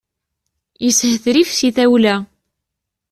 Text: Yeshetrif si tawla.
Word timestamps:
Yeshetrif 0.83 1.49
si 1.57 1.69
tawla. 1.75 2.15